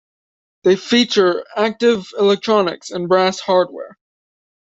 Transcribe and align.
They 0.63 0.77
feature 0.77 1.45
active 1.55 2.07
electronics 2.17 2.89
and 2.89 3.07
brass 3.07 3.39
hardware. 3.39 3.99